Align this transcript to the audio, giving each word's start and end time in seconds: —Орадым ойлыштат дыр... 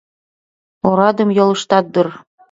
—Орадым 0.87 1.29
ойлыштат 1.39 1.85
дыр... 1.93 2.07